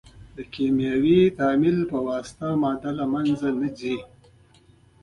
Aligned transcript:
د 0.35 0.37
کیمیاوي 0.53 1.19
تعامل 1.37 1.77
په 1.91 1.97
واسطه 2.07 2.47
ماده 2.61 2.89
نه 2.91 2.91
له 2.97 3.05
منځه 3.13 3.49
ځي. 3.79 3.97